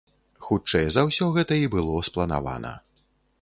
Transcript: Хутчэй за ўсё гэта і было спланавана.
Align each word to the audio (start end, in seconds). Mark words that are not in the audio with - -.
Хутчэй 0.45 0.87
за 0.95 1.03
ўсё 1.09 1.27
гэта 1.35 1.59
і 1.65 1.69
было 1.75 2.01
спланавана. 2.09 2.73